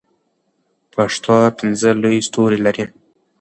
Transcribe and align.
پښتو 0.93 1.35
پنځه 1.59 1.89
لوی 2.01 2.19
ستوري 2.27 2.59
لري. 2.65 2.85